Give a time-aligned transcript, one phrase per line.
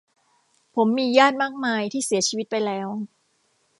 [0.75, 2.87] ผมมีญาติมากมาย ที่เสียชีวิตไปแล้ว